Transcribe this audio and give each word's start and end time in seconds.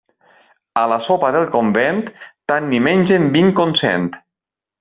A 0.83 0.85
la 0.91 0.97
sopa 1.07 1.29
del 1.35 1.45
convent 1.57 2.01
tant 2.53 2.71
n'hi 2.73 2.83
mengen 2.89 3.31
vint 3.37 3.55
com 3.61 3.79
cent. 3.83 4.13